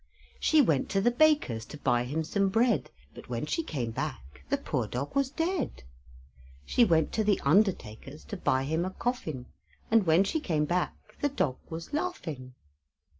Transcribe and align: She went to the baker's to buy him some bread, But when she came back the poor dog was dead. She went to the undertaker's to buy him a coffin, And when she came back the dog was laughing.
She 0.39 0.63
went 0.63 0.89
to 0.89 0.99
the 0.99 1.11
baker's 1.11 1.63
to 1.67 1.77
buy 1.77 2.05
him 2.05 2.23
some 2.23 2.49
bread, 2.49 2.89
But 3.13 3.29
when 3.29 3.45
she 3.45 3.61
came 3.61 3.91
back 3.91 4.43
the 4.49 4.57
poor 4.57 4.87
dog 4.87 5.15
was 5.15 5.29
dead. 5.29 5.83
She 6.65 6.83
went 6.83 7.11
to 7.13 7.23
the 7.23 7.39
undertaker's 7.41 8.23
to 8.25 8.35
buy 8.37 8.63
him 8.63 8.83
a 8.83 8.89
coffin, 8.89 9.45
And 9.91 10.07
when 10.07 10.23
she 10.23 10.39
came 10.39 10.65
back 10.65 10.95
the 11.21 11.29
dog 11.29 11.57
was 11.69 11.93
laughing. 11.93 12.55